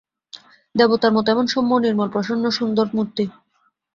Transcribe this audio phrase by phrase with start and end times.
[0.75, 3.25] দেবতার মতো এমন সৌম্য-নির্মল প্রসন্ন-সন্দুর মূর্তি!